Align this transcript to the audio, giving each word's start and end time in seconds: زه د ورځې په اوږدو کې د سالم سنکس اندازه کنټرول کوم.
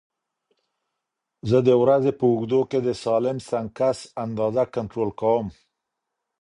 زه 1.49 1.57
د 1.67 1.69
ورځې 1.81 2.11
په 2.19 2.25
اوږدو 2.31 2.61
کې 2.69 2.79
د 2.87 2.89
سالم 3.03 3.37
سنکس 3.49 3.99
اندازه 4.23 4.63
کنټرول 4.75 5.09
کوم. 5.21 5.47